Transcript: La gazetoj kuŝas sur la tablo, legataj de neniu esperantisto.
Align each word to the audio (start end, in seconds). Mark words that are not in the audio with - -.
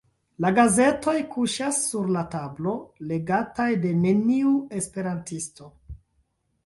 La 0.43 0.49
gazetoj 0.59 1.13
kuŝas 1.33 1.81
sur 1.89 2.09
la 2.15 2.23
tablo, 2.35 2.73
legataj 3.11 3.67
de 3.87 3.93
neniu 4.07 4.55
esperantisto. 4.81 5.69